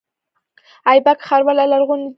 [0.91, 2.09] ایبک ښار ولې لرغونی دی؟